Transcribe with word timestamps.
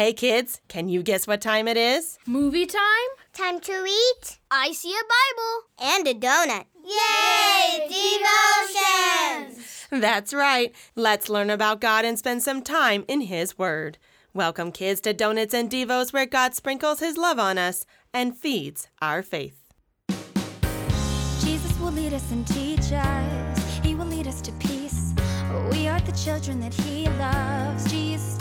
Hey 0.00 0.14
kids, 0.14 0.62
can 0.66 0.88
you 0.88 1.02
guess 1.02 1.26
what 1.26 1.42
time 1.42 1.68
it 1.68 1.76
is? 1.76 2.18
Movie 2.26 2.64
time? 2.64 3.10
Time 3.34 3.60
to 3.60 3.84
eat 3.86 4.38
I 4.50 4.72
see 4.72 4.94
a 4.94 5.04
Bible. 5.04 5.92
and 5.94 6.08
a 6.08 6.14
donut. 6.14 6.64
Yay! 6.82 7.86
Devotions! 9.46 9.86
That's 9.90 10.32
right. 10.32 10.74
Let's 10.96 11.28
learn 11.28 11.50
about 11.50 11.82
God 11.82 12.06
and 12.06 12.18
spend 12.18 12.42
some 12.42 12.62
time 12.62 13.04
in 13.08 13.20
His 13.20 13.58
Word. 13.58 13.98
Welcome, 14.32 14.72
kids, 14.72 15.02
to 15.02 15.12
Donuts 15.12 15.52
and 15.52 15.70
Devos, 15.70 16.14
where 16.14 16.24
God 16.24 16.54
sprinkles 16.54 17.00
His 17.00 17.18
love 17.18 17.38
on 17.38 17.58
us 17.58 17.84
and 18.14 18.34
feeds 18.34 18.88
our 19.02 19.22
faith. 19.22 19.70
Jesus 21.40 21.78
will 21.78 21.92
lead 21.92 22.14
us 22.14 22.32
and 22.32 22.46
teach 22.46 22.90
us. 22.90 23.78
He 23.84 23.94
will 23.94 24.06
lead 24.06 24.26
us 24.26 24.40
to 24.40 24.52
peace. 24.52 25.12
We 25.70 25.88
are 25.88 26.00
the 26.00 26.12
children 26.12 26.58
that 26.60 26.72
He 26.72 27.06
loves. 27.18 27.90
Jesus, 27.90 28.39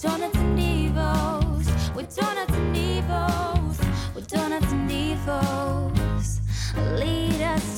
donuts 0.00 0.36
and 0.38 0.58
devos, 0.58 1.94
with 1.94 2.16
donuts 2.16 2.54
and 2.54 2.74
devos, 2.74 4.14
with 4.14 4.26
donuts 4.28 4.72
and 4.72 4.90
devos, 4.90 6.40
lead 6.98 7.42
us 7.42 7.69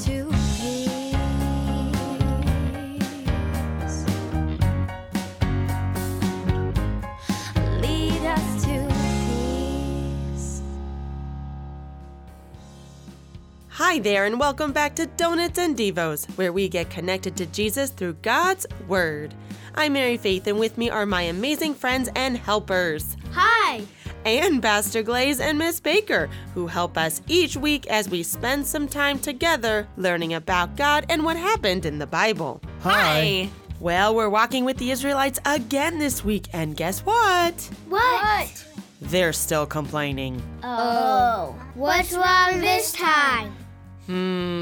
Hi 13.85 13.99
there, 13.99 14.27
and 14.27 14.39
welcome 14.39 14.71
back 14.71 14.95
to 14.95 15.07
Donuts 15.07 15.59
and 15.59 15.77
Devos, 15.77 16.27
where 16.39 16.53
we 16.53 16.69
get 16.69 16.89
connected 16.89 17.35
to 17.37 17.47
Jesus 17.47 17.91
through 17.91 18.13
God's 18.23 18.65
Word. 18.87 19.35
I'm 19.75 19.95
Mary 19.95 20.17
Faith, 20.17 20.47
and 20.47 20.57
with 20.57 20.79
me 20.79 20.89
are 20.89 21.05
my 21.05 21.23
amazing 21.23 21.75
friends 21.75 22.09
and 22.15 22.39
helpers. 22.39 23.17
Hi. 23.33 23.83
and 24.25 24.63
Pastor 24.63 25.03
Glaze 25.03 25.41
and 25.41 25.59
Miss 25.59 25.81
Baker, 25.81 26.31
who 26.55 26.69
help 26.69 26.97
us 26.97 27.23
each 27.27 27.57
week 27.57 27.89
as 27.89 28.09
we 28.09 28.23
spend 28.23 28.65
some 28.65 28.87
time 28.87 29.19
together 29.19 29.89
learning 29.97 30.35
about 30.35 30.77
God 30.77 31.05
and 31.09 31.25
what 31.25 31.37
happened 31.37 31.85
in 31.85 31.99
the 31.99 32.07
Bible. 32.07 32.63
Hi. 32.83 33.51
Well, 33.81 34.15
we're 34.15 34.29
walking 34.29 34.65
with 34.65 34.77
the 34.77 34.93
Israelites 34.93 35.41
again 35.45 35.99
this 35.99 36.25
week, 36.25 36.47
and 36.53 36.77
guess 36.77 37.01
what? 37.01 37.69
What? 37.89 38.65
They're 39.01 39.33
still 39.33 39.67
complaining. 39.67 40.41
Oh, 40.63 41.57
what's 41.75 42.13
wrong 42.13 42.61
this 42.61 42.93
time? 42.93 43.12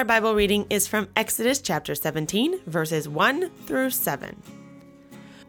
Our 0.00 0.04
Bible 0.06 0.34
reading 0.34 0.64
is 0.70 0.88
from 0.88 1.08
Exodus 1.14 1.60
chapter 1.60 1.94
17, 1.94 2.60
verses 2.64 3.06
1 3.06 3.50
through 3.66 3.90
7. 3.90 4.42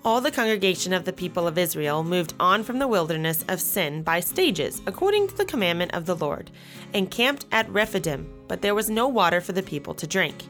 All 0.04 0.20
the 0.20 0.30
congregation 0.30 0.92
of 0.92 1.06
the 1.06 1.14
people 1.14 1.48
of 1.48 1.58
Israel 1.58 2.04
moved 2.04 2.34
on 2.38 2.64
from 2.64 2.78
the 2.78 2.88
wilderness 2.90 3.46
of 3.48 3.62
Sin 3.62 4.04
by 4.04 4.20
stages, 4.20 4.82
according 4.86 5.30
to 5.30 5.38
the 5.38 5.46
commandment 5.46 5.94
of 5.94 6.06
the 6.06 6.18
Lord, 6.18 6.52
and 6.94 7.10
camped 7.10 7.46
at 7.54 7.70
Rephidim, 7.70 8.30
but 8.50 8.62
there 8.62 8.76
was 8.76 8.90
no 8.90 9.08
water 9.08 9.40
for 9.40 9.54
the 9.54 9.64
people 9.64 9.94
to 9.94 10.06
drink. 10.06 10.44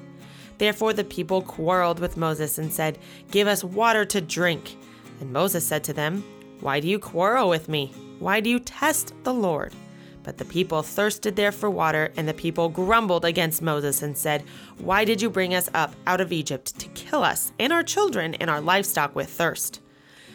Therefore 0.57 0.93
the 0.93 1.03
people 1.03 1.43
quarreled 1.43 1.99
with 1.99 2.17
Moses 2.17 2.57
and 2.57 2.73
said, 2.73 2.97
Give 3.29 3.47
us 3.47 3.63
water 3.63 4.03
to 4.05 4.19
drink. 4.19 4.77
And 5.19 5.31
Moses 5.31 5.63
said 5.63 5.83
to 5.83 5.93
them, 5.93 6.23
Why 6.59 6.79
do 6.79 6.87
you 6.87 6.97
quarrel 6.97 7.49
with 7.49 7.69
me? 7.69 7.93
Why 8.17 8.39
do 8.39 8.49
you 8.49 8.57
test 8.57 9.13
the 9.21 9.33
Lord? 9.35 9.75
But 10.23 10.37
the 10.37 10.45
people 10.45 10.83
thirsted 10.83 11.35
there 11.35 11.51
for 11.51 11.69
water, 11.69 12.11
and 12.15 12.27
the 12.27 12.33
people 12.33 12.69
grumbled 12.69 13.25
against 13.25 13.61
Moses 13.61 14.01
and 14.01 14.17
said, 14.17 14.43
Why 14.77 15.03
did 15.03 15.21
you 15.21 15.29
bring 15.29 15.53
us 15.53 15.69
up 15.73 15.95
out 16.05 16.21
of 16.21 16.31
Egypt 16.31 16.77
to 16.79 16.87
kill 16.89 17.23
us 17.23 17.51
and 17.59 17.73
our 17.73 17.83
children 17.83 18.35
and 18.35 18.49
our 18.49 18.61
livestock 18.61 19.15
with 19.15 19.29
thirst? 19.29 19.81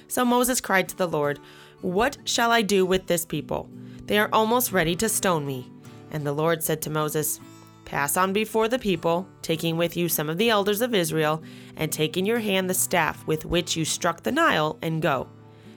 So 0.08 0.24
Moses 0.24 0.60
cried 0.60 0.88
to 0.88 0.96
the 0.96 1.08
Lord, 1.08 1.38
What 1.82 2.18
shall 2.24 2.50
I 2.50 2.62
do 2.62 2.84
with 2.84 3.06
this 3.06 3.24
people? 3.24 3.68
They 4.06 4.18
are 4.18 4.28
almost 4.32 4.72
ready 4.72 4.94
to 4.96 5.08
stone 5.08 5.46
me. 5.46 5.70
And 6.10 6.26
the 6.26 6.32
Lord 6.32 6.62
said 6.62 6.82
to 6.82 6.90
Moses, 6.90 7.40
Pass 7.84 8.16
on 8.16 8.32
before 8.32 8.66
the 8.66 8.80
people, 8.80 9.28
taking 9.42 9.76
with 9.76 9.96
you 9.96 10.08
some 10.08 10.28
of 10.28 10.38
the 10.38 10.50
elders 10.50 10.80
of 10.80 10.94
Israel, 10.94 11.42
and 11.76 11.92
take 11.92 12.16
in 12.16 12.26
your 12.26 12.40
hand 12.40 12.68
the 12.68 12.74
staff 12.74 13.24
with 13.26 13.44
which 13.44 13.76
you 13.76 13.84
struck 13.84 14.22
the 14.22 14.32
Nile, 14.32 14.76
and 14.82 15.00
go. 15.00 15.28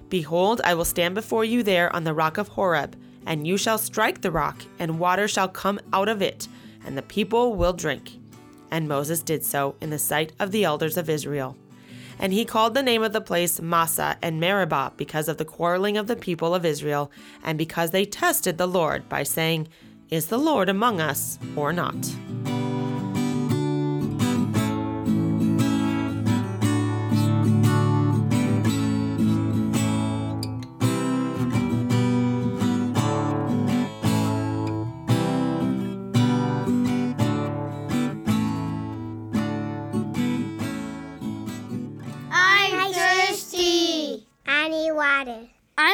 Behold, 0.09 0.59
I 0.63 0.73
will 0.73 0.85
stand 0.85 1.13
before 1.13 1.45
you 1.45 1.61
there 1.61 1.95
on 1.95 2.03
the 2.03 2.15
rock 2.15 2.39
of 2.39 2.47
Horeb, 2.47 2.95
and 3.29 3.45
you 3.45 3.57
shall 3.57 3.77
strike 3.77 4.21
the 4.21 4.31
rock, 4.31 4.63
and 4.79 4.99
water 4.99 5.27
shall 5.27 5.47
come 5.47 5.79
out 5.93 6.09
of 6.09 6.19
it, 6.19 6.47
and 6.83 6.97
the 6.97 7.03
people 7.03 7.53
will 7.53 7.73
drink. 7.73 8.17
And 8.71 8.87
Moses 8.87 9.21
did 9.21 9.45
so 9.45 9.75
in 9.79 9.91
the 9.91 9.99
sight 9.99 10.33
of 10.39 10.51
the 10.51 10.63
elders 10.63 10.97
of 10.97 11.09
Israel. 11.09 11.55
And 12.17 12.33
he 12.33 12.43
called 12.43 12.73
the 12.73 12.83
name 12.83 13.03
of 13.03 13.13
the 13.13 13.21
place 13.21 13.61
Massah 13.61 14.17
and 14.23 14.39
Meribah 14.39 14.93
because 14.97 15.29
of 15.29 15.37
the 15.37 15.45
quarreling 15.45 15.95
of 15.95 16.07
the 16.07 16.15
people 16.15 16.55
of 16.55 16.65
Israel, 16.65 17.11
and 17.43 17.55
because 17.55 17.91
they 17.91 18.03
tested 18.03 18.57
the 18.57 18.67
Lord 18.67 19.07
by 19.07 19.21
saying, 19.21 19.67
Is 20.09 20.25
the 20.25 20.39
Lord 20.39 20.67
among 20.67 20.99
us 20.99 21.37
or 21.55 21.71
not? 21.71 21.95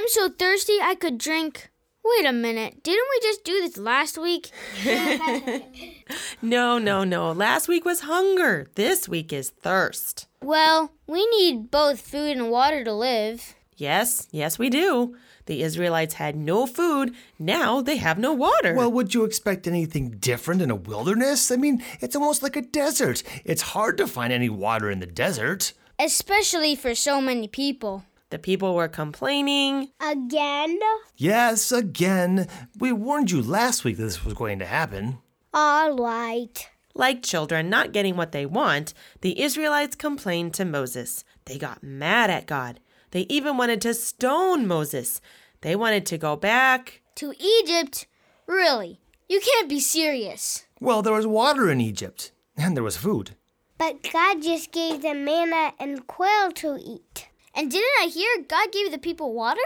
I'm 0.06 0.10
so 0.10 0.30
thirsty 0.30 0.78
I 0.80 0.94
could 0.94 1.18
drink. 1.18 1.72
Wait 2.04 2.28
a 2.28 2.32
minute. 2.32 2.84
Didn't 2.84 3.08
we 3.10 3.28
just 3.28 3.44
do 3.44 3.60
this 3.62 3.76
last 3.76 4.20
week? 4.20 4.52
No, 6.44 6.78
no, 6.78 7.04
no. 7.04 7.32
Last 7.32 7.68
week 7.68 7.86
was 7.86 8.02
hunger. 8.02 8.68
This 8.76 9.10
week 9.10 9.34
is 9.34 9.50
thirst. 9.50 10.28
Well, 10.44 10.92
we 11.08 11.26
need 11.26 11.72
both 11.72 12.00
food 12.00 12.38
and 12.38 12.52
water 12.52 12.84
to 12.84 12.94
live. 12.94 13.56
Yes, 13.78 14.28
yes, 14.30 14.60
we 14.60 14.70
do. 14.70 15.16
The 15.48 15.64
Israelites 15.64 16.14
had 16.16 16.36
no 16.36 16.68
food. 16.68 17.16
Now 17.40 17.82
they 17.82 17.98
have 17.98 18.20
no 18.20 18.32
water. 18.32 18.76
Well, 18.76 18.92
would 18.92 19.16
you 19.16 19.24
expect 19.24 19.66
anything 19.66 20.18
different 20.20 20.62
in 20.62 20.70
a 20.70 20.76
wilderness? 20.76 21.50
I 21.50 21.56
mean, 21.56 21.82
it's 22.00 22.16
almost 22.16 22.44
like 22.44 22.56
a 22.56 22.62
desert. 22.62 23.24
It's 23.44 23.74
hard 23.74 23.98
to 23.98 24.06
find 24.06 24.32
any 24.32 24.50
water 24.50 24.92
in 24.92 25.00
the 25.00 25.08
desert. 25.08 25.74
Especially 25.98 26.76
for 26.76 26.94
so 26.94 27.20
many 27.20 27.48
people. 27.48 28.04
The 28.30 28.40
people 28.40 28.76
were 28.76 28.88
complaining. 28.88 29.90
Again? 30.00 30.80
Yes, 31.16 31.72
again. 31.72 32.48
We 32.80 32.92
warned 32.92 33.32
you 33.32 33.42
last 33.42 33.84
week 33.84 33.98
that 33.98 34.04
this 34.04 34.26
was 34.26 34.34
going 34.34 34.60
to 34.60 34.66
happen. 34.66 35.20
All 35.54 35.96
right. 35.96 36.68
Like 36.94 37.24
children 37.24 37.70
not 37.70 37.92
getting 37.92 38.16
what 38.16 38.32
they 38.32 38.46
want, 38.46 38.94
the 39.22 39.42
Israelites 39.42 39.96
complained 39.96 40.54
to 40.56 40.66
Moses. 40.66 41.24
They 41.46 41.58
got 41.58 41.84
mad 41.84 42.30
at 42.30 42.46
God. 42.48 42.80
They 43.12 43.22
even 43.30 43.58
wanted 43.58 43.82
to 43.82 43.94
stone 43.94 44.66
Moses. 44.68 45.22
They 45.62 45.76
wanted 45.76 46.06
to 46.08 46.18
go 46.18 46.36
back. 46.36 47.02
To 47.16 47.34
Egypt? 47.40 48.08
Really? 48.48 49.00
You 49.30 49.40
can't 49.40 49.70
be 49.70 49.80
serious. 49.80 50.66
Well, 50.80 51.02
there 51.02 51.14
was 51.14 51.28
water 51.28 51.70
in 51.70 51.80
Egypt. 51.82 52.32
and 52.58 52.76
there 52.76 52.84
was 52.84 52.98
food. 52.98 53.36
But 53.78 54.02
God 54.14 54.42
just 54.42 54.72
gave 54.72 55.02
them 55.02 55.26
manna 55.26 55.74
and 55.80 56.08
quail 56.08 56.52
to 56.54 56.78
eat. 56.82 57.28
And 57.58 57.72
didn't 57.72 57.88
I 58.02 58.08
hear 58.08 58.28
God 58.50 58.74
gave 58.74 58.92
the 58.92 58.98
people 58.98 59.34
water? 59.34 59.62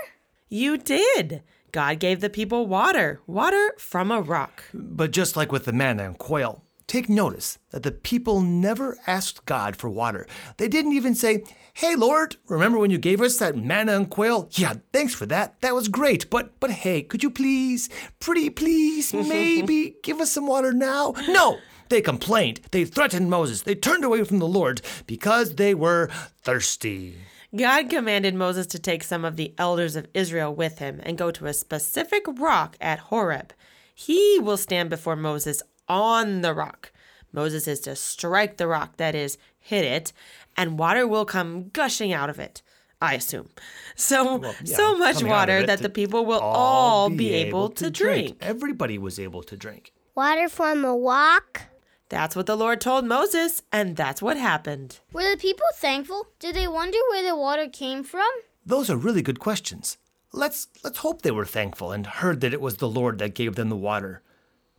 You 0.48 0.78
did. 0.78 1.42
God 1.72 2.00
gave 2.00 2.22
the 2.22 2.30
people 2.30 2.68
water, 2.68 3.20
water 3.26 3.74
from 3.80 4.12
a 4.12 4.22
rock. 4.22 4.64
But 4.74 5.10
just 5.10 5.36
like 5.36 5.52
with 5.52 5.66
the 5.66 5.74
manna 5.74 6.06
and 6.06 6.18
quail, 6.18 6.64
take 6.86 7.10
notice 7.10 7.58
that 7.72 7.82
the 7.82 7.92
people 7.92 8.42
never 8.42 8.98
asked 9.08 9.46
God 9.46 9.76
for 9.76 9.90
water. 9.90 10.28
They 10.58 10.68
didn't 10.68 10.94
even 10.94 11.16
say, 11.16 11.44
Hey 11.74 11.96
Lord, 11.96 12.36
remember 12.48 12.78
when 12.78 12.92
you 12.92 13.00
gave 13.00 13.22
us 13.22 13.38
that 13.38 13.58
manna 13.58 13.96
and 13.96 14.08
quail? 14.10 14.50
Yeah, 14.52 14.76
thanks 14.94 15.16
for 15.16 15.26
that. 15.26 15.60
That 15.62 15.74
was 15.74 15.88
great. 15.88 16.30
But 16.30 16.60
but 16.60 16.70
hey, 16.70 17.02
could 17.02 17.24
you 17.24 17.32
please, 17.32 17.90
pretty 18.20 18.52
please, 18.52 19.14
maybe 19.14 19.96
give 20.04 20.20
us 20.20 20.32
some 20.32 20.46
water 20.46 20.74
now? 20.74 21.16
No. 21.28 21.58
They 21.90 22.02
complained. 22.02 22.62
They 22.70 22.86
threatened 22.86 23.32
Moses. 23.32 23.64
They 23.64 23.74
turned 23.74 24.04
away 24.04 24.24
from 24.24 24.38
the 24.38 24.48
Lord 24.48 24.84
because 25.08 25.56
they 25.56 25.74
were 25.74 26.12
thirsty. 26.44 27.16
God 27.56 27.90
commanded 27.90 28.36
Moses 28.36 28.68
to 28.68 28.80
take 28.80 29.04
some 29.04 29.26
of 29.26 29.36
the 29.36 29.54
elders 29.58 29.96
of 29.96 30.08
Israel 30.14 30.54
with 30.54 30.80
him 30.80 31.00
and 31.04 31.18
go 31.18 31.32
to 31.32 31.48
a 31.48 31.54
specific 31.54 32.24
rock 32.28 32.78
at 32.80 33.00
Horeb. 33.00 33.54
He 33.94 34.40
will 34.40 34.58
stand 34.58 34.90
before 34.90 35.16
Moses 35.16 35.64
on 35.88 36.42
the 36.42 36.54
rock. 36.54 36.92
Moses 37.34 37.68
is 37.68 37.80
to 37.82 37.96
strike 37.96 38.58
the 38.58 38.68
rock, 38.68 38.98
that 38.98 39.16
is, 39.16 39.38
hit 39.60 39.84
it, 39.84 40.14
and 40.56 40.80
water 40.80 41.08
will 41.08 41.26
come 41.26 41.70
gushing 41.70 42.14
out 42.14 42.30
of 42.30 42.40
it. 42.40 42.62
I 43.02 43.16
assume. 43.16 43.50
So 43.96 44.42
Yeah, 44.42 44.76
so 44.76 44.98
much 44.98 45.16
coming 45.16 45.32
out 45.32 45.50
of 45.50 45.56
water 45.56 45.66
that 45.66 45.80
the 45.80 45.90
people 45.90 46.26
will 46.26 46.42
all 46.42 47.10
be 47.10 47.34
able 47.34 47.70
to 47.70 47.90
drink. 47.90 48.38
Everybody 48.42 48.98
was 48.98 49.20
able 49.20 49.42
to 49.44 49.56
drink. 49.56 49.94
Water 50.16 50.50
from 50.50 50.84
a 50.84 50.96
rock? 50.96 51.62
That's 52.10 52.36
what 52.36 52.48
the 52.48 52.58
Lord 52.58 52.82
told 52.82 53.06
Moses, 53.06 53.62
and 53.72 53.96
that's 53.96 54.22
what 54.22 54.36
happened. 54.36 55.00
Were 55.14 55.30
the 55.30 55.38
people 55.38 55.66
thankful? 55.76 56.28
Did 56.40 56.56
they 56.56 56.68
wonder 56.68 56.98
where 57.10 57.24
the 57.24 57.36
water 57.36 57.68
came 57.70 58.04
from? 58.04 58.28
Those 58.66 58.90
are 58.90 58.98
really 58.98 59.22
good 59.22 59.40
questions. 59.40 59.98
Let's 60.34 60.68
let's 60.84 61.00
hope 61.00 61.22
they 61.22 61.32
were 61.32 61.46
thankful 61.46 61.92
and 61.92 62.06
heard 62.06 62.42
that 62.42 62.54
it 62.54 62.62
was 62.62 62.78
the 62.78 62.90
Lord 62.90 63.20
that 63.20 63.36
gave 63.36 63.56
them 63.56 63.70
the 63.70 63.76
water. 63.76 64.22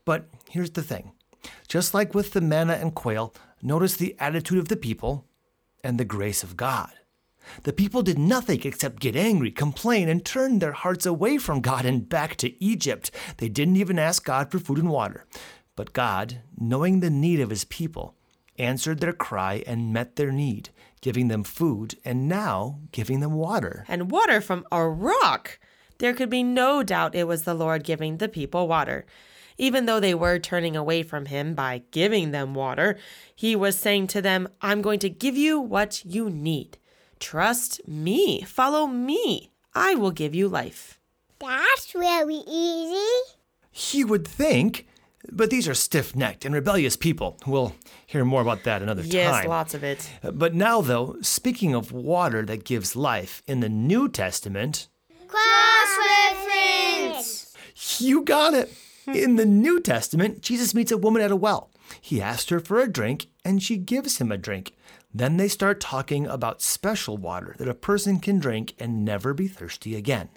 But 0.05 0.29
here's 0.49 0.73
the 0.73 0.83
thing. 0.83 1.13
Just 1.69 1.95
like 1.95 2.15
with 2.15 2.33
the 2.33 2.41
manna 2.41 2.75
and 2.75 2.95
quail, 2.95 3.33
notice 3.63 3.97
the 3.97 4.17
attitude 4.19 4.59
of 4.59 4.69
the 4.69 4.77
people 4.77 5.25
and 5.83 5.99
the 5.99 6.05
grace 6.05 6.43
of 6.43 6.57
God. 6.57 6.91
The 7.63 7.73
people 7.73 8.03
did 8.03 8.19
nothing 8.19 8.61
except 8.65 9.01
get 9.01 9.17
angry, 9.17 9.51
complain, 9.51 10.09
and 10.09 10.25
turn 10.25 10.59
their 10.59 10.73
hearts 10.73 11.07
away 11.07 11.39
from 11.39 11.61
God 11.61 11.85
and 11.85 12.09
back 12.09 12.37
to 12.37 12.63
Egypt. 12.63 13.11
They 13.39 13.49
didn't 13.49 13.77
even 13.77 13.99
ask 13.99 14.25
God 14.25 14.51
for 14.51 14.59
food 14.59 14.79
and 14.79 14.91
water. 14.91 15.27
But 15.77 15.93
God, 15.93 16.43
knowing 16.59 17.01
the 17.01 17.11
need 17.11 17.41
of 17.41 17.51
his 17.51 17.65
people, 17.65 18.15
answered 18.59 19.01
their 19.01 19.13
cry 19.13 19.63
and 19.67 19.93
met 19.93 20.17
their 20.17 20.31
need, 20.31 20.71
giving 21.01 21.29
them 21.29 21.43
food 21.45 21.95
and 22.05 22.29
now 22.29 22.81
giving 22.93 23.21
them 23.21 23.33
water. 23.33 23.85
and 23.89 24.11
water 24.11 24.41
from 24.41 24.65
a 24.71 24.87
rock. 24.87 25.59
There 25.99 26.15
could 26.15 26.31
be 26.31 26.43
no 26.43 26.83
doubt 26.83 27.15
it 27.15 27.27
was 27.27 27.45
the 27.45 27.55
Lord 27.55 27.85
giving 27.85 28.19
the 28.19 28.29
people 28.29 28.69
water. 28.69 29.07
Even 29.59 29.85
though 29.85 30.01
they 30.01 30.15
were 30.15 30.39
turning 30.39 30.75
away 30.77 31.03
from 31.03 31.27
him 31.27 31.55
by 31.55 31.83
giving 31.91 32.31
them 32.31 32.55
water, 32.55 32.97
he 33.35 33.55
was 33.55 33.79
saying 33.79 34.07
to 34.09 34.23
them, 34.23 34.49
I'm 34.63 34.81
going 34.81 34.99
to 35.01 35.11
give 35.11 35.37
you 35.37 35.61
what 35.61 36.03
you 36.05 36.31
need. 36.31 36.79
Trust 37.19 37.87
me, 37.87 38.41
follow 38.43 38.87
me. 38.87 39.51
I 39.75 39.95
will 39.95 40.11
give 40.11 40.35
you 40.35 40.49
life. 40.49 40.99
That's 41.39 41.95
really 41.95 42.43
easy. 42.47 43.21
You 43.93 44.07
would 44.07 44.27
think, 44.27 44.87
but 45.33 45.51
these 45.51 45.69
are 45.69 45.75
stiff 45.75 46.15
necked 46.17 46.45
and 46.45 46.55
rebellious 46.55 46.97
people. 46.97 47.39
We'll 47.47 47.75
hear 48.07 48.25
more 48.25 48.43
about 48.43 48.65
that 48.65 48.83
another 48.83 49.03
Yes, 49.03 49.31
time. 49.31 49.43
Yes, 49.43 49.49
lots 49.49 49.75
of 49.75 49.85
it. 49.85 50.11
Uh, 50.23 50.31
but 50.31 50.55
now, 50.55 50.81
though, 50.81 51.17
speaking 51.23 51.75
of 51.75 51.93
water 51.93 52.43
that 52.47 52.65
gives 52.65 52.97
life, 52.97 53.43
in 53.47 53.61
the 53.61 53.69
New 53.69 54.09
Testament, 54.09 54.89
Cross 55.29 55.99
reference. 56.35 57.55
you 57.99 58.23
got 58.23 58.55
it. 58.55 58.73
In 59.07 59.37
the 59.37 59.47
New 59.47 59.81
Testament, 59.81 60.41
Jesus 60.43 60.75
meets 60.75 60.93
a 60.93 60.99
woman 60.99 61.23
at 61.23 61.31
a 61.33 61.37
well. 61.37 61.71
He 62.01 62.21
asks 62.23 62.51
her 62.51 62.61
for 62.61 62.79
a 62.81 62.87
drink, 62.93 63.27
and 63.45 63.61
she 63.63 63.77
gives 63.77 64.19
him 64.19 64.31
a 64.31 64.37
drink. 64.39 64.77
Then 65.13 65.37
they 65.37 65.49
start 65.49 65.81
talking 65.81 66.27
about 66.27 66.63
special 66.63 67.17
water 67.17 67.57
that 67.59 67.67
a 67.69 67.75
person 67.75 68.21
can 68.21 68.39
drink 68.39 68.75
and 68.79 69.05
never 69.05 69.35
be 69.35 69.49
thirsty 69.49 69.97
again. 69.97 70.29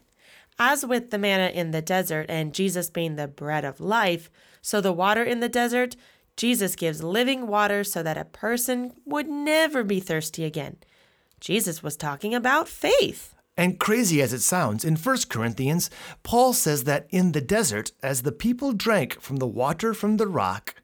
As 0.58 0.86
with 0.86 1.12
the 1.12 1.18
manna 1.20 1.52
in 1.54 1.72
the 1.72 1.82
desert 1.82 2.28
and 2.30 2.54
Jesus 2.54 2.90
being 2.90 3.16
the 3.16 3.28
bread 3.28 3.66
of 3.66 3.80
life, 3.80 4.32
so 4.64 4.82
the 4.82 4.94
water 4.94 5.24
in 5.24 5.42
the 5.42 5.50
desert, 5.50 5.96
Jesus 6.36 6.76
gives 6.76 7.04
living 7.04 7.46
water 7.46 7.84
so 7.84 8.02
that 8.02 8.18
a 8.18 8.26
person 8.26 8.94
would 9.06 9.28
never 9.28 9.84
be 9.84 10.00
thirsty 10.00 10.46
again. 10.46 10.78
Jesus 11.40 11.84
was 11.84 11.98
talking 11.98 12.34
about 12.34 12.70
faith. 12.70 13.36
And 13.56 13.80
crazy 13.80 14.22
as 14.22 14.34
it 14.34 14.42
sounds, 14.42 14.84
in 14.84 14.96
1 14.96 15.18
Corinthians, 15.30 15.92
Paul 16.24 16.54
says 16.54 16.86
that 16.86 17.06
in 17.10 17.34
the 17.34 17.42
desert, 17.42 17.92
as 18.02 18.24
the 18.24 18.32
people 18.32 18.72
drank 18.72 19.22
from 19.22 19.36
the 19.36 19.46
water 19.46 19.94
from 19.94 20.18
the 20.18 20.28
rock, 20.28 20.76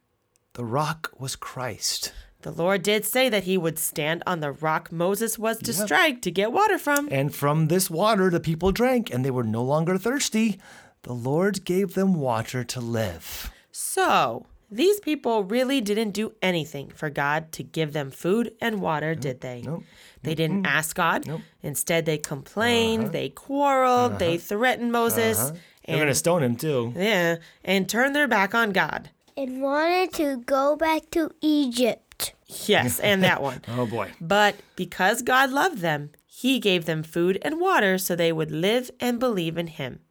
the 0.54 0.66
rock 0.66 1.10
was 1.18 1.36
Christ. 1.36 2.14
The 2.42 2.52
Lord 2.52 2.84
did 2.84 3.06
say 3.06 3.28
that 3.30 3.46
he 3.46 3.58
would 3.58 3.80
stand 3.80 4.24
on 4.28 4.40
the 4.40 4.52
rock 4.52 4.92
Moses 4.92 5.40
was 5.40 5.58
to 5.60 5.74
strike 5.74 6.22
to 6.22 6.32
get 6.32 6.52
water 6.52 6.78
from. 6.78 7.08
And 7.12 7.34
from 7.34 7.68
this 7.68 7.90
water 7.90 8.30
the 8.30 8.40
people 8.40 8.72
drank, 8.72 9.12
and 9.12 9.26
they 9.26 9.32
were 9.32 9.44
no 9.44 9.64
longer 9.64 9.98
thirsty. 9.98 10.60
The 11.04 11.14
Lord 11.14 11.66
gave 11.66 11.96
them 11.96 12.14
water 12.14 12.64
to 12.66 12.80
live. 12.80 13.52
So, 13.82 14.46
these 14.70 15.00
people 15.00 15.46
really 15.46 15.80
didn't 15.80 16.12
do 16.12 16.34
anything 16.42 16.90
for 16.90 17.10
God 17.10 17.54
to 17.54 17.64
give 17.64 17.94
them 17.94 18.12
food 18.12 18.52
and 18.60 18.82
water, 18.82 19.16
did 19.16 19.40
they? 19.40 19.62
nope. 19.62 19.84
They 20.22 20.36
didn't 20.36 20.66
ask 20.66 20.98
God. 20.98 21.26
Nope. 21.26 21.42
Instead, 21.64 22.06
they 22.06 22.18
complained, 22.18 23.04
uh-huh. 23.04 23.12
they 23.14 23.30
quarreled, 23.30 24.20
they 24.20 24.36
uh-huh. 24.36 24.44
threatened 24.44 24.92
Moses, 24.92 25.40
uh-huh. 25.40 25.56
They're 25.88 25.96
going 25.96 26.08
to 26.10 26.14
stone 26.14 26.44
him 26.44 26.58
too. 26.58 26.94
yeah, 26.94 27.38
and 27.64 27.88
turned 27.88 28.14
their 28.16 28.28
back 28.28 28.54
on 28.54 28.72
God. 28.72 29.12
And 29.38 29.62
wanted 29.62 30.14
to 30.16 30.38
go 30.38 30.76
back 30.76 31.10
to 31.12 31.32
Egypt. 31.40 32.34
Yes, 32.48 33.00
and 33.00 33.24
that 33.24 33.42
one. 33.42 33.62
Oh 33.70 33.86
boy. 33.86 34.12
But 34.20 34.58
because 34.76 35.22
God 35.22 35.52
loved 35.52 35.78
them, 35.78 36.12
he 36.28 36.60
gave 36.60 36.84
them 36.84 37.02
food 37.02 37.40
and 37.44 37.62
water 37.62 37.98
so 37.98 38.14
they 38.14 38.34
would 38.34 38.52
live 38.52 38.92
and 39.00 39.22
believe 39.22 39.58
in 39.58 39.68
him. 39.68 40.02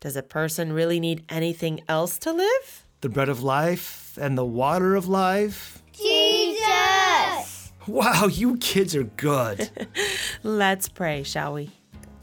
Does 0.00 0.16
a 0.16 0.24
person 0.24 0.72
really 0.72 0.98
need 0.98 1.24
anything 1.28 1.82
else 1.88 2.18
to 2.18 2.32
live? 2.32 2.85
The 3.06 3.12
bread 3.12 3.28
of 3.28 3.44
life 3.44 4.18
and 4.20 4.36
the 4.36 4.44
water 4.44 4.96
of 4.96 5.06
life. 5.06 5.80
Jesus. 5.92 7.70
Wow, 7.86 8.26
you 8.26 8.56
kids 8.56 8.96
are 8.96 9.04
good. 9.04 9.70
Let's 10.42 10.88
pray, 10.88 11.22
shall 11.22 11.54
we? 11.54 11.70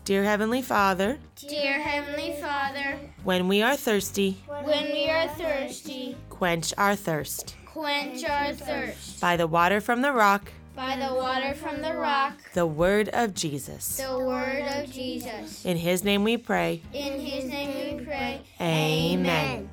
Dear 0.03 0.25
Heavenly 0.25 0.61
Father, 0.61 1.19
Dear 1.37 1.79
Heavenly 1.79 2.35
Father, 2.41 2.99
when 3.23 3.47
we 3.47 3.61
are 3.61 3.77
thirsty, 3.77 4.31
when 4.63 4.91
we 4.91 5.09
are 5.09 5.29
thirsty, 5.29 6.17
quench 6.29 6.73
our 6.77 6.97
thirst 6.97 7.55
quench 7.65 8.25
our 8.25 8.51
thirst 8.51 9.21
by 9.21 9.37
the 9.37 9.47
water 9.47 9.79
from 9.79 10.01
the 10.01 10.11
rock, 10.11 10.51
by 10.75 10.97
the 10.97 11.15
water 11.15 11.53
from 11.53 11.81
the 11.81 11.93
rock, 11.93 12.33
the 12.55 12.65
word 12.65 13.07
of 13.13 13.33
Jesus. 13.33 13.95
the 13.95 14.19
word 14.19 14.65
of 14.75 14.91
Jesus. 14.91 15.63
In 15.63 15.77
his 15.77 16.03
name 16.03 16.25
we 16.25 16.35
pray. 16.35 16.81
In 16.91 17.21
his 17.21 17.45
name 17.45 17.97
we 17.99 18.03
pray. 18.03 18.41
Amen. 18.59 19.69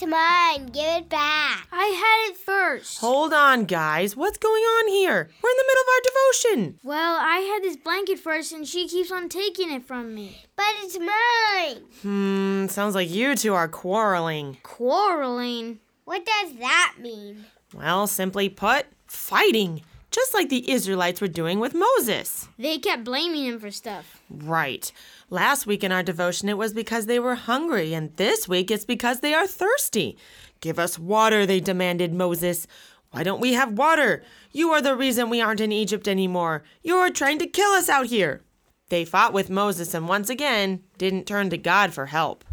That's 0.00 0.10
mine. 0.10 0.66
Give 0.66 1.02
it 1.02 1.08
back. 1.10 1.68
I 1.70 1.84
had 1.84 2.30
it 2.30 2.36
first. 2.38 3.00
Hold 3.00 3.34
on, 3.34 3.66
guys. 3.66 4.16
What's 4.16 4.38
going 4.38 4.62
on 4.62 4.88
here? 4.88 5.28
We're 5.42 5.50
in 5.50 5.56
the 5.56 5.64
middle 5.66 5.82
of 5.82 5.88
our 5.88 6.56
devotion. 6.56 6.80
Well, 6.82 7.18
I 7.20 7.38
had 7.40 7.62
this 7.62 7.76
blanket 7.76 8.18
first 8.18 8.52
and 8.52 8.66
she 8.66 8.88
keeps 8.88 9.12
on 9.12 9.28
taking 9.28 9.70
it 9.70 9.84
from 9.84 10.14
me. 10.14 10.42
But 10.56 10.66
it's 10.78 10.98
mine. 10.98 11.84
Hmm, 12.00 12.66
sounds 12.68 12.94
like 12.94 13.10
you 13.10 13.34
two 13.34 13.52
are 13.52 13.68
quarreling. 13.68 14.56
Quarreling. 14.62 15.80
What 16.04 16.24
does 16.24 16.54
that 16.60 16.94
mean? 16.98 17.44
Well, 17.74 18.06
simply 18.06 18.48
put, 18.48 18.86
fighting. 19.06 19.82
Just 20.10 20.34
like 20.34 20.48
the 20.48 20.70
Israelites 20.70 21.20
were 21.20 21.28
doing 21.28 21.60
with 21.60 21.74
Moses. 21.74 22.48
They 22.58 22.78
kept 22.78 23.04
blaming 23.04 23.44
him 23.44 23.60
for 23.60 23.70
stuff. 23.70 24.20
Right. 24.28 24.90
Last 25.32 25.64
week 25.64 25.84
in 25.84 25.92
our 25.92 26.02
devotion, 26.02 26.48
it 26.48 26.58
was 26.58 26.72
because 26.72 27.06
they 27.06 27.20
were 27.20 27.36
hungry, 27.36 27.94
and 27.94 28.16
this 28.16 28.48
week 28.48 28.68
it's 28.68 28.84
because 28.84 29.20
they 29.20 29.32
are 29.32 29.46
thirsty. 29.46 30.18
Give 30.60 30.76
us 30.76 30.98
water, 30.98 31.46
they 31.46 31.60
demanded 31.60 32.12
Moses. 32.12 32.66
Why 33.12 33.22
don't 33.22 33.40
we 33.40 33.52
have 33.52 33.78
water? 33.78 34.24
You 34.50 34.70
are 34.70 34.82
the 34.82 34.96
reason 34.96 35.30
we 35.30 35.40
aren't 35.40 35.60
in 35.60 35.70
Egypt 35.70 36.08
anymore. 36.08 36.64
You're 36.82 37.10
trying 37.10 37.38
to 37.38 37.46
kill 37.46 37.70
us 37.70 37.88
out 37.88 38.06
here. 38.06 38.42
They 38.88 39.04
fought 39.04 39.32
with 39.32 39.50
Moses 39.50 39.94
and 39.94 40.08
once 40.08 40.30
again 40.30 40.82
didn't 40.98 41.26
turn 41.26 41.48
to 41.50 41.58
God 41.58 41.94
for 41.94 42.06
help. 42.06 42.44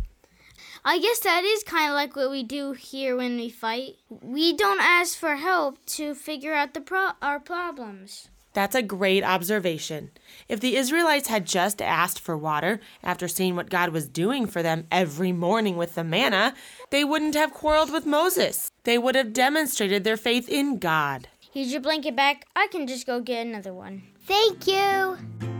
I 0.85 0.99
guess 0.99 1.19
that 1.21 1.43
is 1.43 1.63
kind 1.63 1.89
of 1.89 1.95
like 1.95 2.15
what 2.15 2.29
we 2.29 2.43
do 2.43 2.73
here 2.73 3.17
when 3.17 3.37
we 3.37 3.49
fight. 3.49 3.95
We 4.09 4.55
don't 4.55 4.79
ask 4.79 5.17
for 5.17 5.35
help 5.37 5.83
to 5.97 6.13
figure 6.13 6.53
out 6.53 6.75
the 6.75 6.81
pro- 6.81 7.17
our 7.23 7.39
problems. 7.39 8.29
That's 8.57 8.73
a 8.73 8.81
great 8.81 9.23
observation. 9.23 10.09
If 10.49 10.61
the 10.61 10.77
Israelites 10.77 11.27
had 11.27 11.45
just 11.45 11.79
asked 11.79 12.19
for 12.19 12.35
water 12.35 12.79
after 13.03 13.27
seeing 13.27 13.55
what 13.55 13.69
God 13.69 13.89
was 13.89 14.07
doing 14.07 14.47
for 14.47 14.63
them 14.63 14.87
every 14.91 15.31
morning 15.31 15.77
with 15.77 15.93
the 15.93 16.03
manna, 16.03 16.55
they 16.89 17.03
wouldn't 17.03 17.35
have 17.35 17.53
quarreled 17.53 17.91
with 17.91 18.07
Moses. 18.07 18.71
They 18.83 18.97
would 18.97 19.13
have 19.13 19.31
demonstrated 19.31 20.03
their 20.03 20.17
faith 20.17 20.49
in 20.49 20.79
God. 20.79 21.27
Here's 21.53 21.71
your 21.71 21.81
blanket 21.81 22.15
back. 22.15 22.47
I 22.55 22.65
can 22.71 22.87
just 22.87 23.05
go 23.05 23.21
get 23.21 23.45
another 23.45 23.75
one. 23.75 24.01
Thank 24.25 24.65
you. 24.65 25.56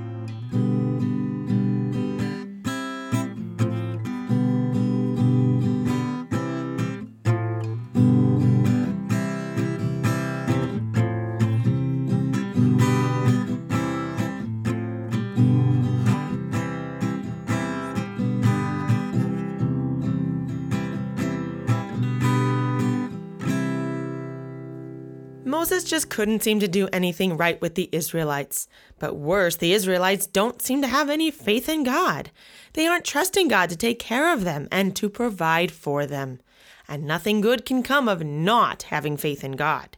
Moses 25.68 25.84
just 25.84 26.10
couldn't 26.10 26.44
seem 26.44 26.62
to 26.62 26.68
do 26.70 26.88
anything 26.94 27.36
right 27.36 27.60
with 27.60 27.76
the 27.76 27.90
Israelites. 27.92 28.70
But 29.00 29.18
worse, 29.18 29.58
the 29.58 29.74
Israelites 29.74 30.26
don't 30.26 30.62
seem 30.62 30.82
to 30.82 30.88
have 30.88 31.10
any 31.10 31.30
faith 31.30 31.68
in 31.68 31.84
God. 31.84 32.32
They 32.72 32.88
aren't 32.88 33.04
trusting 33.04 33.50
God 33.50 33.70
to 33.72 33.76
take 33.76 34.00
care 34.00 34.32
of 34.32 34.46
them 34.46 34.70
and 34.72 34.96
to 34.96 35.10
provide 35.10 35.74
for 35.74 36.06
them. 36.06 36.40
And 36.88 37.04
nothing 37.04 37.42
good 37.42 37.66
can 37.66 37.84
come 37.84 38.08
of 38.08 38.24
not 38.24 38.84
having 38.84 39.18
faith 39.18 39.44
in 39.44 39.58
God. 39.58 39.98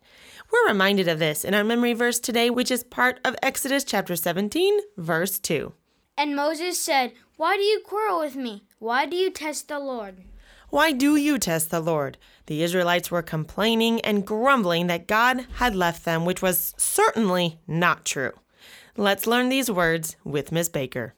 We're 0.51 0.69
reminded 0.69 1.07
of 1.07 1.19
this 1.19 1.45
in 1.45 1.53
our 1.53 1.63
memory 1.63 1.93
verse 1.93 2.19
today, 2.19 2.49
which 2.49 2.71
is 2.71 2.83
part 2.83 3.19
of 3.23 3.35
Exodus 3.43 3.83
chapter 3.83 4.15
17, 4.15 4.79
verse 4.97 5.37
2. 5.37 5.71
And 6.17 6.35
Moses 6.35 6.81
said, 6.81 7.13
Why 7.37 7.57
do 7.57 7.61
you 7.61 7.81
quarrel 7.85 8.21
with 8.21 8.35
me? 8.35 8.63
Why 8.79 9.05
do 9.05 9.15
you 9.15 9.29
test 9.29 9.67
the 9.67 9.77
Lord? 9.77 10.23
Why 10.69 10.91
do 10.91 11.15
you 11.15 11.39
test 11.39 11.71
the 11.71 11.79
Lord? 11.79 12.19
The 12.45 12.61
Israelites 12.61 13.09
were 13.09 13.23
complaining 13.23 14.01
and 14.01 14.25
grumbling 14.25 14.85
that 14.85 15.07
God 15.07 15.47
had 15.55 15.75
left 15.75 16.05
them, 16.05 16.25
which 16.25 16.43
was 16.43 16.75
certainly 16.77 17.59
not 17.65 18.05
true. 18.05 18.33
Let's 18.95 19.25
learn 19.25 19.49
these 19.49 19.71
words 19.71 20.15
with 20.23 20.51
Miss 20.51 20.69
Baker. 20.69 21.15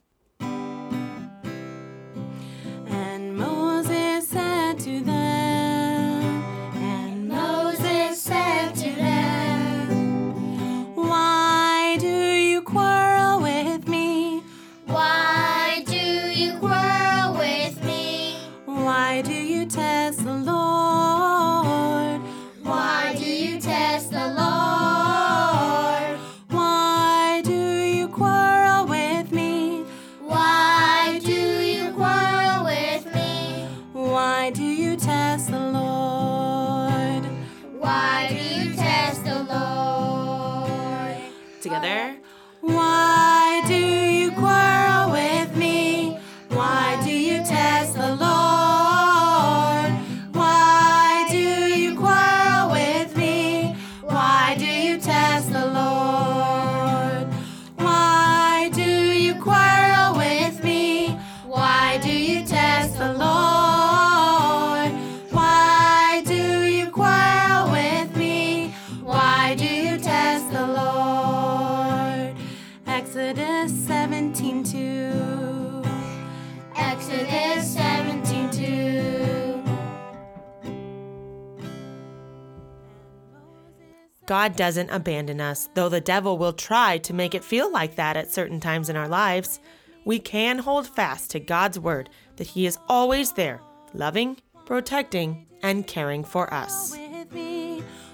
God 84.32 84.56
doesn't 84.56 84.88
abandon 84.88 85.42
us, 85.42 85.68
though 85.74 85.90
the 85.90 86.00
devil 86.00 86.38
will 86.38 86.54
try 86.54 86.96
to 86.96 87.12
make 87.12 87.34
it 87.34 87.44
feel 87.44 87.70
like 87.70 87.96
that 87.96 88.16
at 88.16 88.32
certain 88.32 88.60
times 88.60 88.88
in 88.88 88.96
our 88.96 89.06
lives. 89.06 89.60
We 90.06 90.20
can 90.20 90.60
hold 90.60 90.86
fast 90.86 91.30
to 91.32 91.38
God's 91.38 91.78
word 91.78 92.08
that 92.36 92.46
He 92.46 92.64
is 92.64 92.78
always 92.88 93.34
there, 93.34 93.60
loving, 93.92 94.38
protecting, 94.64 95.48
and 95.62 95.86
caring 95.86 96.24
for 96.24 96.50
us. 96.54 96.96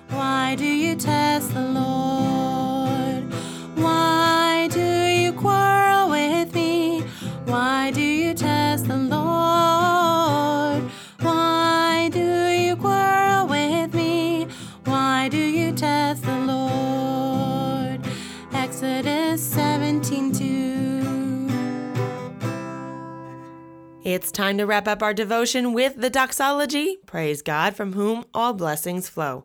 Why 0.08 0.56
do 0.56 0.66
you 0.66 0.96
test 0.96 1.54
the 1.54 1.62
Lord? 1.62 3.32
Why 3.76 4.17
It's 24.10 24.32
time 24.32 24.56
to 24.56 24.64
wrap 24.64 24.88
up 24.88 25.02
our 25.02 25.12
devotion 25.12 25.74
with 25.74 26.00
the 26.00 26.08
doxology, 26.08 26.96
praise 27.04 27.42
God, 27.42 27.76
from 27.76 27.92
whom 27.92 28.24
all 28.32 28.54
blessings 28.54 29.06
flow. 29.06 29.44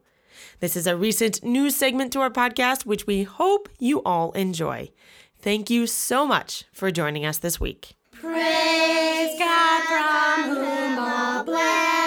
This 0.62 0.77
is 0.77 0.88
a 0.88 0.96
recent 0.96 1.43
news 1.43 1.75
segment 1.75 2.13
to 2.13 2.22
our 2.22 2.29
podcast, 2.29 2.86
which 2.86 3.05
we 3.05 3.24
hope 3.24 3.67
you 3.77 4.01
all 4.03 4.32
enjoy. 4.32 4.89
Thank 5.38 5.70
you 5.70 5.86
so 5.86 6.25
much 6.25 6.63
for 6.72 6.91
joining 6.91 7.25
us 7.25 7.39
this 7.39 7.60
week. 7.60 7.98
Praise 8.13 9.38
God 9.38 9.84
from 9.84 10.55
whom 10.55 10.98
all 10.98 11.43
blessings 11.43 12.02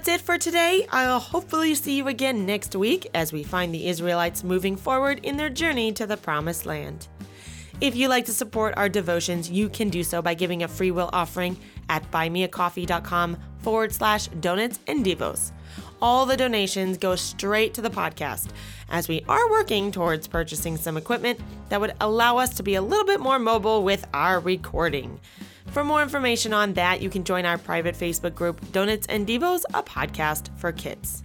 that's 0.00 0.22
it 0.22 0.24
for 0.24 0.38
today. 0.38 0.86
I'll 0.92 1.20
hopefully 1.20 1.74
see 1.74 1.98
you 1.98 2.08
again 2.08 2.46
next 2.46 2.74
week 2.74 3.06
as 3.12 3.34
we 3.34 3.42
find 3.42 3.74
the 3.74 3.86
Israelites 3.86 4.42
moving 4.42 4.74
forward 4.74 5.20
in 5.24 5.36
their 5.36 5.50
journey 5.50 5.92
to 5.92 6.06
the 6.06 6.16
Promised 6.16 6.64
Land. 6.64 7.06
If 7.82 7.94
you'd 7.94 8.08
like 8.08 8.24
to 8.24 8.32
support 8.32 8.72
our 8.78 8.88
devotions, 8.88 9.50
you 9.50 9.68
can 9.68 9.90
do 9.90 10.02
so 10.02 10.22
by 10.22 10.32
giving 10.32 10.62
a 10.62 10.68
free 10.68 10.90
will 10.90 11.10
offering 11.12 11.58
at 11.90 12.10
buymeacoffee.com 12.10 13.36
forward 13.58 13.92
slash 13.92 14.28
donuts 14.28 14.78
and 14.86 15.04
devos. 15.04 15.52
All 16.00 16.24
the 16.24 16.36
donations 16.38 16.96
go 16.96 17.14
straight 17.14 17.74
to 17.74 17.82
the 17.82 17.90
podcast 17.90 18.52
as 18.88 19.06
we 19.06 19.22
are 19.28 19.50
working 19.50 19.92
towards 19.92 20.26
purchasing 20.26 20.78
some 20.78 20.96
equipment 20.96 21.38
that 21.68 21.78
would 21.78 21.92
allow 22.00 22.38
us 22.38 22.54
to 22.54 22.62
be 22.62 22.76
a 22.76 22.80
little 22.80 23.04
bit 23.04 23.20
more 23.20 23.38
mobile 23.38 23.82
with 23.82 24.06
our 24.14 24.40
recording. 24.40 25.20
For 25.70 25.84
more 25.84 26.02
information 26.02 26.52
on 26.52 26.74
that, 26.74 27.00
you 27.00 27.08
can 27.08 27.22
join 27.22 27.46
our 27.46 27.56
private 27.56 27.94
Facebook 27.94 28.34
group, 28.34 28.72
Donuts 28.72 29.06
and 29.06 29.24
Devos, 29.24 29.62
a 29.72 29.84
podcast 29.84 30.48
for 30.58 30.72
kids. 30.72 31.22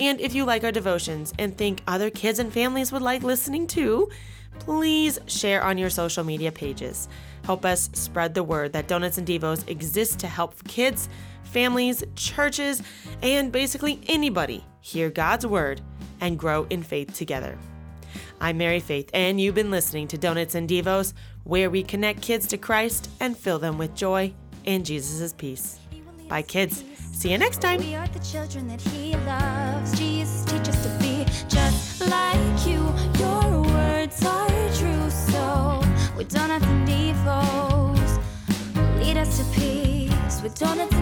And 0.00 0.20
if 0.20 0.34
you 0.34 0.44
like 0.44 0.64
our 0.64 0.72
devotions 0.72 1.32
and 1.38 1.56
think 1.56 1.82
other 1.86 2.10
kids 2.10 2.40
and 2.40 2.52
families 2.52 2.90
would 2.90 3.00
like 3.00 3.22
listening 3.22 3.68
too, 3.68 4.10
please 4.58 5.20
share 5.26 5.62
on 5.62 5.78
your 5.78 5.88
social 5.88 6.24
media 6.24 6.50
pages. 6.50 7.08
Help 7.44 7.64
us 7.64 7.88
spread 7.92 8.34
the 8.34 8.42
word 8.42 8.72
that 8.72 8.88
Donuts 8.88 9.18
and 9.18 9.26
Devos 9.26 9.66
exist 9.68 10.18
to 10.18 10.26
help 10.26 10.66
kids, 10.66 11.08
families, 11.44 12.02
churches, 12.16 12.82
and 13.22 13.52
basically 13.52 14.00
anybody 14.08 14.64
hear 14.80 15.10
God's 15.10 15.46
word 15.46 15.80
and 16.20 16.36
grow 16.36 16.66
in 16.70 16.82
faith 16.82 17.14
together. 17.14 17.56
I'm 18.40 18.58
Mary 18.58 18.80
Faith, 18.80 19.10
and 19.14 19.40
you've 19.40 19.54
been 19.54 19.70
listening 19.70 20.08
to 20.08 20.18
Donuts 20.18 20.56
and 20.56 20.68
Devos, 20.68 21.14
where 21.46 21.70
we 21.70 21.82
connect 21.82 22.20
kids 22.20 22.46
to 22.48 22.58
Christ 22.58 23.08
and 23.20 23.36
fill 23.36 23.58
them 23.58 23.78
with 23.78 23.94
joy 23.94 24.32
and 24.66 24.84
Jesus' 24.84 25.32
peace. 25.32 25.78
Bye, 26.28 26.42
kids. 26.42 26.84
See 27.12 27.30
you 27.30 27.38
next 27.38 27.60
time. 27.60 27.78
We 27.80 27.94
are 27.94 28.08
the 28.08 28.18
children 28.18 28.66
that 28.68 28.80
He 28.80 29.14
loves. 29.16 29.96
Jesus, 29.98 30.44
teach 30.44 30.68
us 30.68 30.82
to 30.82 30.90
be 30.98 31.24
just 31.48 32.00
like 32.08 32.66
you. 32.66 32.82
Your 33.18 33.62
words 33.62 34.24
are 34.26 34.48
true, 34.74 35.08
so 35.08 35.80
with 36.16 36.28
donuts 36.28 36.66
and 36.66 36.86
devos, 36.86 38.20
lead 38.98 39.16
us 39.16 39.38
to 39.38 39.44
peace. 39.58 40.42
With 40.42 40.58
donuts 40.58 40.92
and 40.94 40.95